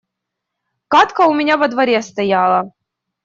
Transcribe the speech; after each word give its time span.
Кадка 0.95 1.27
у 1.33 1.35
меня 1.39 1.57
во 1.57 1.67
дворе 1.75 2.01
стояла 2.01 2.65